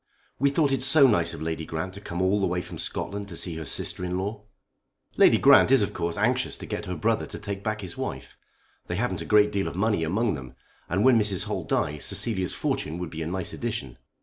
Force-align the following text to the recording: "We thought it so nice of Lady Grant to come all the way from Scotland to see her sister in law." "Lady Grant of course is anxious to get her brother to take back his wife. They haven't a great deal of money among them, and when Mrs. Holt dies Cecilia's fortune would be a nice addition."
"We 0.39 0.49
thought 0.49 0.71
it 0.71 0.81
so 0.81 1.05
nice 1.05 1.31
of 1.35 1.43
Lady 1.43 1.63
Grant 1.63 1.93
to 1.93 2.01
come 2.01 2.23
all 2.23 2.41
the 2.41 2.47
way 2.47 2.59
from 2.63 2.79
Scotland 2.79 3.27
to 3.27 3.37
see 3.37 3.57
her 3.57 3.65
sister 3.65 4.03
in 4.03 4.17
law." 4.17 4.45
"Lady 5.15 5.37
Grant 5.37 5.71
of 5.71 5.93
course 5.93 6.15
is 6.15 6.23
anxious 6.23 6.57
to 6.57 6.65
get 6.65 6.87
her 6.87 6.95
brother 6.95 7.27
to 7.27 7.37
take 7.37 7.63
back 7.63 7.81
his 7.81 7.97
wife. 7.97 8.35
They 8.87 8.95
haven't 8.95 9.21
a 9.21 9.25
great 9.25 9.51
deal 9.51 9.67
of 9.67 9.75
money 9.75 10.03
among 10.03 10.33
them, 10.33 10.55
and 10.89 11.03
when 11.03 11.19
Mrs. 11.19 11.43
Holt 11.43 11.69
dies 11.69 12.03
Cecilia's 12.05 12.55
fortune 12.55 12.97
would 12.97 13.11
be 13.11 13.21
a 13.21 13.27
nice 13.27 13.53
addition." 13.53 13.99